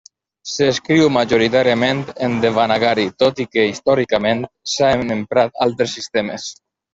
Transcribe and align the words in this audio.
S'escriu 0.51 1.09
majoritàriament 1.17 1.99
en 2.27 2.37
devanagari 2.45 3.05
tot 3.25 3.43
i 3.45 3.45
que 3.57 3.67
històricament 3.73 4.43
s'han 4.73 5.05
emprat 5.19 5.63
altres 5.69 5.95
sistemes. 6.01 6.49